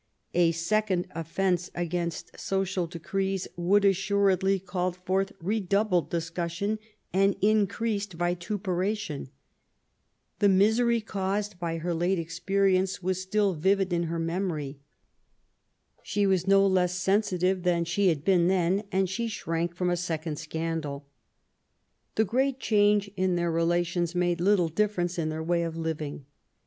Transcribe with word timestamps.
A 0.33 0.51
second 0.51 1.05
offence 1.11 1.69
against 1.75 2.31
social 2.39 2.87
decrees 2.87 3.47
would 3.55 3.85
assuredly 3.85 4.57
call 4.59 4.93
forth 4.93 5.31
redoubled 5.39 6.09
discussion 6.09 6.79
and 7.13 7.35
in 7.39 7.67
creased 7.67 8.13
vituperation. 8.13 9.29
The 10.39 10.49
misery 10.49 11.01
caused 11.01 11.59
by 11.59 11.77
her 11.77 11.93
late 11.93 12.17
experience 12.17 13.03
was 13.03 13.21
still 13.21 13.53
vivid 13.53 13.93
in 13.93 14.05
her 14.05 14.17
memory. 14.17 14.79
She 16.01 16.25
was 16.25 16.47
no 16.47 16.65
less 16.65 16.95
sensitive 16.95 17.61
than 17.61 17.85
she 17.85 18.07
had 18.07 18.25
been 18.25 18.47
then, 18.47 18.85
and 18.91 19.07
she 19.07 19.27
shrank 19.27 19.75
from 19.75 19.91
a 19.91 19.95
second 19.95 20.37
scandal. 20.39 21.05
The 22.15 22.25
great 22.25 22.59
change 22.59 23.07
in 23.15 23.35
their 23.35 23.51
relations 23.51 24.15
made 24.15 24.41
little 24.41 24.67
differ 24.69 25.01
ence 25.01 25.19
in 25.19 25.29
their 25.29 25.43
way 25.43 25.61
of 25.61 25.77
living. 25.77 26.25